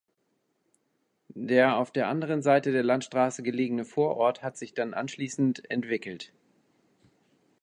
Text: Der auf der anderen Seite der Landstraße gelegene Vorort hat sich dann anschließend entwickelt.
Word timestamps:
Der 1.35 1.77
auf 1.77 1.91
der 1.91 2.07
anderen 2.07 2.41
Seite 2.41 2.71
der 2.71 2.81
Landstraße 2.81 3.43
gelegene 3.43 3.85
Vorort 3.85 4.41
hat 4.41 4.57
sich 4.57 4.73
dann 4.73 4.95
anschließend 4.95 5.69
entwickelt. 5.69 6.33